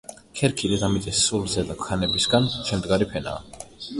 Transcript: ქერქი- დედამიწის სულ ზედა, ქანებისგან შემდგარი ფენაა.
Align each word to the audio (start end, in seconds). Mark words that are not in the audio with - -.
ქერქი- 0.39 0.69
დედამიწის 0.71 1.19
სულ 1.25 1.43
ზედა, 1.57 1.77
ქანებისგან 1.83 2.49
შემდგარი 2.69 3.09
ფენაა. 3.15 3.63